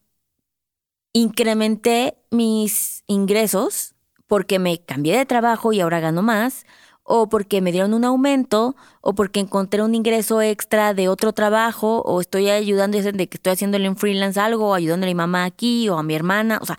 incrementé 1.12 2.16
mis 2.30 3.04
ingresos 3.06 3.94
porque 4.26 4.58
me 4.58 4.82
cambié 4.82 5.18
de 5.18 5.26
trabajo 5.26 5.72
y 5.72 5.80
ahora 5.80 6.00
gano 6.00 6.22
más, 6.22 6.64
o 7.02 7.28
porque 7.28 7.60
me 7.60 7.72
dieron 7.72 7.92
un 7.92 8.04
aumento, 8.04 8.76
o 9.02 9.14
porque 9.14 9.40
encontré 9.40 9.82
un 9.82 9.94
ingreso 9.94 10.40
extra 10.40 10.94
de 10.94 11.08
otro 11.08 11.32
trabajo, 11.34 12.00
o 12.02 12.20
estoy 12.20 12.48
ayudando 12.48 12.98
de 12.98 13.28
que 13.28 13.36
estoy 13.36 13.52
haciéndole 13.52 13.86
en 13.86 13.96
freelance 13.96 14.40
algo, 14.40 14.70
o 14.70 14.74
ayudando 14.74 15.04
a 15.04 15.08
mi 15.08 15.14
mamá 15.14 15.44
aquí, 15.44 15.88
o 15.88 15.98
a 15.98 16.02
mi 16.02 16.14
hermana. 16.14 16.58
O 16.62 16.64
sea, 16.66 16.78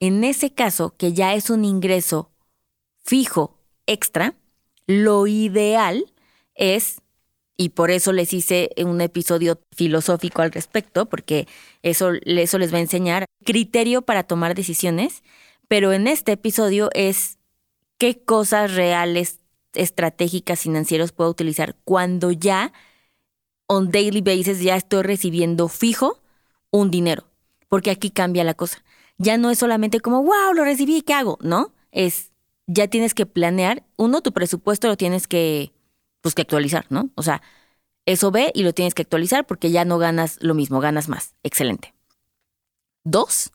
en 0.00 0.24
ese 0.24 0.54
caso, 0.54 0.94
que 0.96 1.12
ya 1.12 1.34
es 1.34 1.50
un 1.50 1.64
ingreso 1.64 2.30
fijo 3.04 3.58
extra, 3.86 4.34
lo 4.86 5.26
ideal 5.26 6.12
es 6.54 7.02
y 7.56 7.70
por 7.70 7.90
eso 7.90 8.12
les 8.12 8.32
hice 8.32 8.70
un 8.78 9.00
episodio 9.00 9.60
filosófico 9.74 10.42
al 10.42 10.50
respecto, 10.50 11.06
porque 11.06 11.46
eso, 11.82 12.12
eso 12.24 12.58
les 12.58 12.72
va 12.72 12.78
a 12.78 12.80
enseñar 12.82 13.26
criterio 13.44 14.02
para 14.02 14.24
tomar 14.24 14.54
decisiones, 14.54 15.22
pero 15.68 15.92
en 15.92 16.08
este 16.08 16.32
episodio 16.32 16.90
es 16.92 17.38
qué 17.98 18.18
cosas 18.18 18.74
reales, 18.74 19.38
estratégicas, 19.74 20.60
financieras 20.60 21.12
puedo 21.12 21.30
utilizar 21.30 21.76
cuando 21.84 22.32
ya, 22.32 22.72
on 23.66 23.92
daily 23.92 24.22
basis, 24.22 24.60
ya 24.60 24.74
estoy 24.76 25.02
recibiendo 25.02 25.68
fijo 25.68 26.20
un 26.72 26.90
dinero, 26.90 27.28
porque 27.68 27.90
aquí 27.90 28.10
cambia 28.10 28.44
la 28.44 28.54
cosa. 28.54 28.82
Ya 29.18 29.38
no 29.38 29.50
es 29.50 29.58
solamente 29.58 30.00
como, 30.00 30.22
wow, 30.24 30.52
lo 30.54 30.64
recibí, 30.64 31.02
¿qué 31.02 31.14
hago? 31.14 31.38
No, 31.42 31.72
es, 31.92 32.31
ya 32.72 32.88
tienes 32.88 33.14
que 33.14 33.26
planear, 33.26 33.84
uno, 33.96 34.22
tu 34.22 34.32
presupuesto 34.32 34.88
lo 34.88 34.96
tienes 34.96 35.28
que 35.28 35.72
pues 36.20 36.34
que 36.34 36.42
actualizar, 36.42 36.86
¿no? 36.88 37.10
O 37.16 37.22
sea, 37.22 37.42
eso 38.06 38.30
ve 38.30 38.52
y 38.54 38.62
lo 38.62 38.72
tienes 38.72 38.94
que 38.94 39.02
actualizar 39.02 39.46
porque 39.46 39.70
ya 39.70 39.84
no 39.84 39.98
ganas 39.98 40.38
lo 40.40 40.54
mismo, 40.54 40.80
ganas 40.80 41.08
más. 41.08 41.34
Excelente. 41.42 41.94
Dos, 43.04 43.52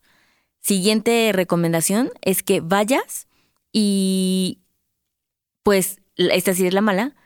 siguiente 0.60 1.30
recomendación 1.32 2.10
es 2.20 2.42
que 2.42 2.60
vayas 2.60 3.26
y 3.72 4.60
pues 5.62 6.00
esta 6.16 6.54
sí 6.54 6.66
es 6.66 6.74
la 6.74 6.80
mala, 6.80 7.16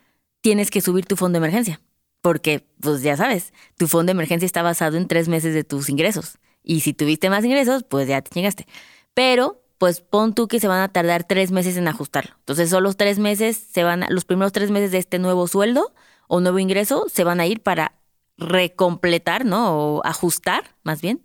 tienes 0.40 0.70
que 0.70 0.80
subir 0.80 1.06
tu 1.06 1.16
fondo 1.16 1.38
de 1.38 1.46
emergencia. 1.46 1.80
Porque, 2.20 2.64
pues 2.80 3.02
ya 3.02 3.16
sabes, 3.16 3.52
tu 3.76 3.88
fondo 3.88 4.11
de 4.11 4.12
emergencia 4.12 4.46
está 4.46 4.62
basado 4.62 4.96
en 4.96 5.08
tres 5.08 5.28
meses 5.28 5.54
de 5.54 5.64
tus 5.64 5.88
ingresos. 5.88 6.38
Y 6.62 6.80
si 6.80 6.92
tuviste 6.92 7.30
más 7.30 7.44
ingresos, 7.44 7.82
pues 7.82 8.06
ya 8.06 8.22
te 8.22 8.30
llegaste. 8.32 8.66
Pero 9.12 9.62
pues 9.83 10.01
pon 10.01 10.33
tú 10.33 10.47
que 10.47 10.61
se 10.61 10.69
van 10.69 10.81
a 10.81 10.93
tardar 10.93 11.25
tres 11.25 11.51
meses 11.51 11.77
en 11.77 11.89
ajustarlo. 11.89 12.37
Entonces, 12.39 12.71
solo 12.71 12.83
los 12.83 12.97
tres 12.97 13.19
meses 13.19 13.57
se 13.57 13.83
van, 13.83 14.05
a, 14.05 14.11
los 14.11 14.25
primeros 14.25 14.53
tres 14.53 14.71
meses 14.71 14.93
de 14.93 14.99
este 14.99 15.19
nuevo 15.19 15.49
sueldo 15.49 15.93
o 16.29 16.39
nuevo 16.39 16.61
ingreso 16.61 17.07
se 17.12 17.25
van 17.25 17.41
a 17.41 17.47
ir 17.47 17.65
para 17.65 17.99
recompletar, 18.39 19.45
¿no? 19.45 19.77
O 19.97 20.07
ajustar, 20.07 20.77
más 20.85 21.03
bien, 21.03 21.21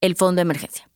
el 0.00 0.16
fondo 0.16 0.40
de 0.40 0.42
emergencia. 0.42 0.90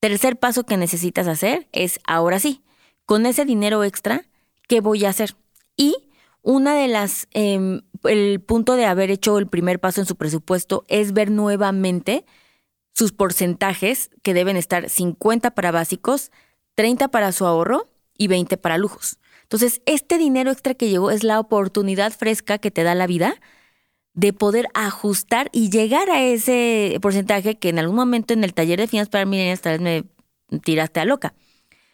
Tercer 0.00 0.38
paso 0.38 0.64
que 0.64 0.76
necesitas 0.76 1.28
hacer 1.28 1.66
es, 1.72 1.98
ahora 2.06 2.38
sí, 2.40 2.60
con 3.06 3.24
ese 3.24 3.46
dinero 3.46 3.82
extra, 3.82 4.26
¿qué 4.68 4.82
voy 4.82 5.06
a 5.06 5.08
hacer? 5.08 5.34
Y 5.78 5.96
una 6.42 6.74
de 6.74 6.88
las, 6.88 7.26
em, 7.30 7.80
el 8.04 8.38
punto 8.42 8.76
de 8.76 8.84
haber 8.84 9.10
hecho 9.10 9.38
el 9.38 9.46
primer 9.46 9.80
paso 9.80 10.02
en 10.02 10.06
su 10.06 10.16
presupuesto 10.16 10.84
es 10.88 11.14
ver 11.14 11.30
nuevamente 11.30 12.26
sus 12.92 13.12
porcentajes 13.12 14.10
que 14.22 14.34
deben 14.34 14.56
estar 14.56 14.88
50 14.88 15.52
para 15.52 15.70
básicos, 15.70 16.30
30 16.74 17.08
para 17.08 17.32
su 17.32 17.46
ahorro 17.46 17.90
y 18.16 18.28
20 18.28 18.56
para 18.56 18.78
lujos. 18.78 19.18
Entonces, 19.42 19.82
este 19.86 20.18
dinero 20.18 20.50
extra 20.50 20.74
que 20.74 20.88
llegó 20.88 21.10
es 21.10 21.24
la 21.24 21.38
oportunidad 21.40 22.12
fresca 22.12 22.58
que 22.58 22.70
te 22.70 22.84
da 22.84 22.94
la 22.94 23.06
vida 23.06 23.36
de 24.14 24.32
poder 24.32 24.66
ajustar 24.74 25.48
y 25.52 25.70
llegar 25.70 26.10
a 26.10 26.22
ese 26.22 26.98
porcentaje 27.00 27.58
que 27.58 27.70
en 27.70 27.78
algún 27.78 27.96
momento 27.96 28.34
en 28.34 28.44
el 28.44 28.54
taller 28.54 28.78
de 28.78 28.86
finanzas 28.86 29.10
para 29.10 29.24
millennials 29.24 29.62
tal 29.62 29.78
vez 29.78 30.04
me 30.50 30.60
tiraste 30.60 31.00
a 31.00 31.04
loca. 31.04 31.34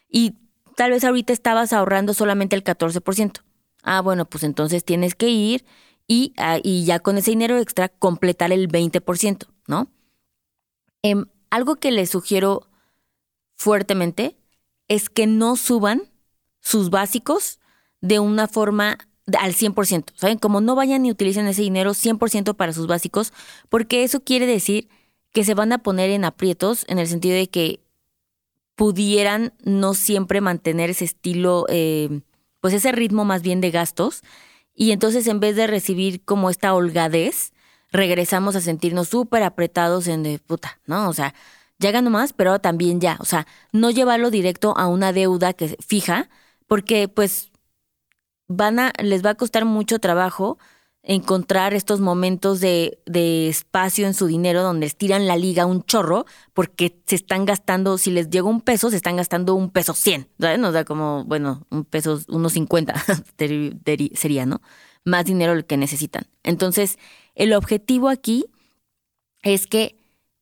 Y 0.09 0.35
tal 0.75 0.91
vez 0.91 1.03
ahorita 1.03 1.33
estabas 1.33 1.71
ahorrando 1.73 2.13
solamente 2.13 2.55
el 2.55 2.63
14%. 2.63 3.41
Ah, 3.83 4.01
bueno, 4.01 4.25
pues 4.25 4.43
entonces 4.43 4.83
tienes 4.83 5.15
que 5.15 5.29
ir 5.29 5.65
y, 6.07 6.33
ah, 6.37 6.59
y 6.61 6.83
ya 6.85 6.99
con 6.99 7.17
ese 7.17 7.31
dinero 7.31 7.57
extra 7.57 7.87
completar 7.87 8.51
el 8.51 8.67
20%, 8.67 9.47
¿no? 9.67 9.89
Em, 11.01 11.25
algo 11.49 11.77
que 11.77 11.91
les 11.91 12.09
sugiero 12.09 12.67
fuertemente 13.55 14.35
es 14.87 15.09
que 15.09 15.27
no 15.27 15.55
suban 15.55 16.03
sus 16.59 16.89
básicos 16.89 17.59
de 18.01 18.19
una 18.19 18.47
forma 18.47 18.97
al 19.37 19.53
100%. 19.53 20.13
¿Saben? 20.15 20.37
Como 20.37 20.61
no 20.61 20.75
vayan 20.75 21.05
y 21.05 21.11
utilicen 21.11 21.47
ese 21.47 21.61
dinero 21.61 21.93
100% 21.93 22.55
para 22.55 22.73
sus 22.73 22.87
básicos, 22.87 23.33
porque 23.69 24.03
eso 24.03 24.21
quiere 24.21 24.45
decir 24.45 24.89
que 25.31 25.43
se 25.43 25.53
van 25.53 25.71
a 25.71 25.79
poner 25.79 26.09
en 26.09 26.25
aprietos 26.25 26.85
en 26.87 26.99
el 26.99 27.07
sentido 27.07 27.35
de 27.35 27.47
que 27.47 27.81
pudieran 28.75 29.53
no 29.63 29.93
siempre 29.93 30.41
mantener 30.41 30.89
ese 30.89 31.05
estilo, 31.05 31.65
eh, 31.69 32.21
pues 32.61 32.73
ese 32.73 32.91
ritmo 32.91 33.25
más 33.25 33.41
bien 33.41 33.61
de 33.61 33.71
gastos. 33.71 34.21
Y 34.73 34.91
entonces 34.91 35.27
en 35.27 35.39
vez 35.39 35.55
de 35.55 35.67
recibir 35.67 36.23
como 36.23 36.49
esta 36.49 36.73
holgadez, 36.73 37.51
regresamos 37.91 38.55
a 38.55 38.61
sentirnos 38.61 39.09
súper 39.09 39.43
apretados 39.43 40.07
en 40.07 40.23
de 40.23 40.39
puta, 40.39 40.79
¿no? 40.85 41.09
O 41.09 41.13
sea, 41.13 41.33
ya 41.79 41.91
gano 41.91 42.09
más, 42.09 42.33
pero 42.33 42.59
también 42.59 42.99
ya. 43.01 43.17
O 43.19 43.25
sea, 43.25 43.47
no 43.71 43.89
llevarlo 43.89 44.31
directo 44.31 44.77
a 44.77 44.87
una 44.87 45.13
deuda 45.13 45.53
que 45.53 45.77
fija, 45.79 46.29
porque 46.67 47.07
pues 47.07 47.51
van 48.47 48.79
a, 48.79 48.93
les 49.01 49.25
va 49.25 49.31
a 49.31 49.35
costar 49.35 49.65
mucho 49.65 49.99
trabajo 49.99 50.57
encontrar 51.01 51.73
estos 51.73 52.01
momentos 52.01 52.59
de, 52.59 52.99
de, 53.05 53.47
espacio 53.47 54.05
en 54.05 54.13
su 54.13 54.27
dinero 54.27 54.63
donde 54.63 54.85
estiran 54.85 55.27
la 55.27 55.37
liga 55.37 55.65
un 55.65 55.83
chorro 55.83 56.25
porque 56.53 57.01
se 57.05 57.15
están 57.15 57.45
gastando, 57.45 57.97
si 57.97 58.11
les 58.11 58.29
llega 58.29 58.47
un 58.47 58.61
peso, 58.61 58.89
se 58.89 58.97
están 58.97 59.15
gastando 59.15 59.55
un 59.55 59.71
peso 59.71 59.93
cien, 59.93 60.27
¿sabes? 60.39 60.59
O 60.59 60.71
sea, 60.71 60.83
como, 60.83 61.23
bueno, 61.23 61.65
un 61.69 61.85
peso, 61.85 62.19
unos 62.27 62.53
cincuenta 62.53 62.95
sería, 64.13 64.45
¿no? 64.45 64.61
Más 65.05 65.25
dinero 65.25 65.53
el 65.53 65.65
que 65.65 65.77
necesitan. 65.77 66.27
Entonces, 66.43 66.97
el 67.39 67.53
objetivo 67.53 68.09
aquí 68.09 68.45
es 69.41 69.65
que 69.65 69.97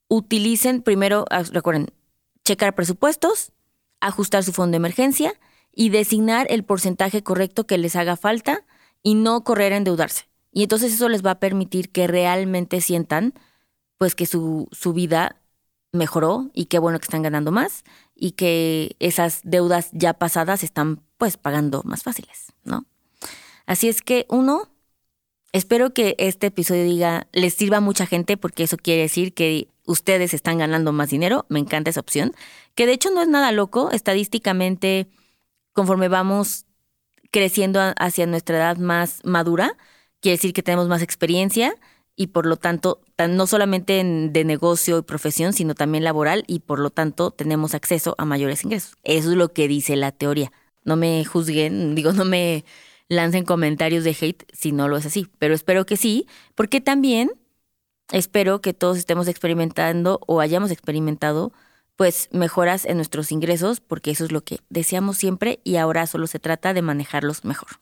utilicen 0.08 0.82
primero, 0.82 1.24
ah, 1.30 1.44
recuerden, 1.44 1.86
checar 2.44 2.74
presupuestos, 2.74 3.52
ajustar 4.00 4.42
su 4.42 4.52
fondo 4.52 4.72
de 4.72 4.78
emergencia 4.78 5.32
y 5.72 5.90
designar 5.90 6.48
el 6.50 6.64
porcentaje 6.64 7.22
correcto 7.22 7.66
que 7.66 7.78
les 7.78 7.94
haga 7.94 8.16
falta 8.16 8.64
y 9.02 9.14
no 9.14 9.44
correr 9.44 9.72
a 9.72 9.76
endeudarse. 9.76 10.28
Y 10.52 10.64
entonces 10.64 10.92
eso 10.92 11.08
les 11.08 11.24
va 11.24 11.32
a 11.32 11.40
permitir 11.40 11.90
que 11.90 12.08
realmente 12.08 12.80
sientan 12.80 13.32
pues 13.96 14.14
que 14.14 14.26
su, 14.26 14.68
su 14.72 14.92
vida 14.92 15.40
mejoró 15.92 16.50
y 16.52 16.66
qué 16.66 16.80
bueno 16.80 16.98
que 16.98 17.04
están 17.04 17.22
ganando 17.22 17.52
más 17.52 17.84
y 18.14 18.32
que 18.32 18.96
esas 18.98 19.40
deudas 19.44 19.90
ya 19.92 20.14
pasadas 20.14 20.64
están 20.64 21.00
pues 21.16 21.36
pagando 21.36 21.82
más 21.84 22.02
fáciles, 22.02 22.52
¿no? 22.64 22.86
Así 23.66 23.88
es 23.88 24.02
que 24.02 24.26
uno, 24.28 24.68
espero 25.52 25.92
que 25.92 26.14
este 26.18 26.48
episodio 26.48 26.84
diga, 26.84 27.26
les 27.32 27.54
sirva 27.54 27.78
a 27.78 27.80
mucha 27.80 28.06
gente 28.06 28.36
porque 28.36 28.64
eso 28.64 28.76
quiere 28.76 29.02
decir 29.02 29.34
que 29.34 29.68
ustedes 29.86 30.34
están 30.34 30.58
ganando 30.58 30.92
más 30.92 31.10
dinero, 31.10 31.46
me 31.48 31.58
encanta 31.58 31.90
esa 31.90 32.00
opción, 32.00 32.32
que 32.74 32.86
de 32.86 32.92
hecho 32.92 33.10
no 33.10 33.22
es 33.22 33.28
nada 33.28 33.52
loco, 33.52 33.90
estadísticamente 33.90 35.08
conforme 35.72 36.08
vamos 36.08 36.66
creciendo 37.30 37.80
hacia 37.98 38.26
nuestra 38.26 38.56
edad 38.56 38.76
más 38.76 39.20
madura, 39.24 39.76
quiere 40.20 40.36
decir 40.36 40.52
que 40.52 40.62
tenemos 40.62 40.88
más 40.88 41.02
experiencia 41.02 41.74
y 42.16 42.28
por 42.28 42.46
lo 42.46 42.56
tanto, 42.56 43.00
no 43.28 43.46
solamente 43.46 44.02
de 44.02 44.44
negocio 44.44 44.98
y 44.98 45.02
profesión, 45.02 45.52
sino 45.52 45.74
también 45.74 46.02
laboral 46.02 46.42
y 46.48 46.60
por 46.60 46.80
lo 46.80 46.90
tanto 46.90 47.30
tenemos 47.30 47.74
acceso 47.74 48.16
a 48.18 48.24
mayores 48.24 48.64
ingresos. 48.64 48.96
Eso 49.04 49.30
es 49.30 49.36
lo 49.36 49.52
que 49.52 49.68
dice 49.68 49.94
la 49.94 50.10
teoría. 50.10 50.50
No 50.84 50.96
me 50.96 51.24
juzguen, 51.24 51.94
digo, 51.94 52.12
no 52.12 52.24
me 52.24 52.64
lancen 53.08 53.44
comentarios 53.44 54.04
de 54.04 54.16
hate 54.18 54.44
si 54.52 54.72
no 54.72 54.88
lo 54.88 54.96
es 54.96 55.06
así, 55.06 55.28
pero 55.38 55.54
espero 55.54 55.86
que 55.86 55.96
sí, 55.96 56.26
porque 56.54 56.80
también 56.80 57.30
espero 58.12 58.60
que 58.60 58.74
todos 58.74 58.98
estemos 58.98 59.28
experimentando 59.28 60.20
o 60.26 60.40
hayamos 60.40 60.70
experimentado 60.70 61.52
pues 61.96 62.28
mejoras 62.30 62.84
en 62.84 62.96
nuestros 62.96 63.32
ingresos, 63.32 63.80
porque 63.80 64.12
eso 64.12 64.24
es 64.24 64.30
lo 64.30 64.42
que 64.42 64.60
deseamos 64.70 65.16
siempre 65.16 65.58
y 65.64 65.76
ahora 65.76 66.06
solo 66.06 66.28
se 66.28 66.38
trata 66.38 66.72
de 66.72 66.80
manejarlos 66.80 67.44
mejor. 67.44 67.80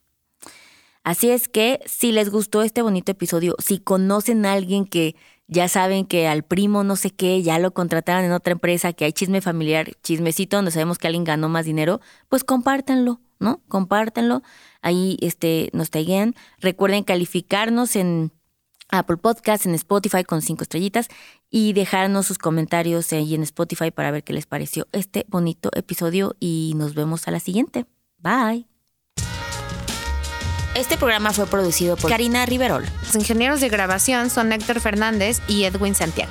Así 1.04 1.28
es 1.28 1.48
que 1.48 1.80
si 1.84 2.12
les 2.12 2.30
gustó 2.30 2.62
este 2.62 2.82
bonito 2.82 3.12
episodio, 3.12 3.54
si 3.58 3.78
conocen 3.78 4.46
a 4.46 4.54
alguien 4.54 4.86
que 4.86 5.14
ya 5.48 5.68
saben 5.68 6.06
que 6.06 6.26
al 6.26 6.42
primo 6.42 6.82
no 6.82 6.96
sé 6.96 7.10
qué, 7.10 7.42
ya 7.42 7.58
lo 7.58 7.72
contrataron 7.72 8.24
en 8.24 8.32
otra 8.32 8.52
empresa, 8.52 8.92
que 8.92 9.04
hay 9.04 9.12
chisme 9.12 9.40
familiar, 9.40 9.92
chismecito 10.02 10.56
donde 10.56 10.70
sabemos 10.70 10.98
que 10.98 11.06
alguien 11.06 11.24
ganó 11.24 11.48
más 11.48 11.64
dinero, 11.64 12.00
pues 12.28 12.42
compártanlo, 12.42 13.20
¿no? 13.38 13.62
Compártanlo. 13.68 14.42
Ahí 14.82 15.16
este, 15.20 15.70
nos 15.72 15.90
taguean. 15.90 16.34
Recuerden 16.58 17.04
calificarnos 17.04 17.96
en 17.96 18.32
Apple 18.88 19.16
Podcast, 19.16 19.66
en 19.66 19.74
Spotify 19.74 20.24
con 20.24 20.42
cinco 20.42 20.62
estrellitas 20.62 21.08
y 21.50 21.72
dejarnos 21.72 22.26
sus 22.26 22.38
comentarios 22.38 23.12
ahí 23.12 23.34
en 23.34 23.42
Spotify 23.42 23.90
para 23.90 24.10
ver 24.10 24.24
qué 24.24 24.32
les 24.32 24.46
pareció 24.46 24.86
este 24.92 25.24
bonito 25.28 25.70
episodio 25.74 26.36
y 26.40 26.74
nos 26.76 26.94
vemos 26.94 27.26
a 27.28 27.30
la 27.30 27.40
siguiente. 27.40 27.86
Bye. 28.18 28.66
Este 30.74 30.98
programa 30.98 31.32
fue 31.32 31.46
producido 31.46 31.96
por 31.96 32.10
Karina 32.10 32.44
Riverol. 32.44 32.84
Los 33.02 33.14
ingenieros 33.14 33.60
de 33.60 33.70
grabación 33.70 34.28
son 34.28 34.52
Héctor 34.52 34.80
Fernández 34.80 35.40
y 35.48 35.64
Edwin 35.64 35.94
Santiago. 35.94 36.30